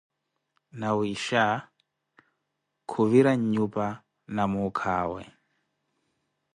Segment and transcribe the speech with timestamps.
[0.79, 1.43] nawiisha
[2.89, 3.87] khuvira nnyupa
[4.35, 5.21] na mukhawe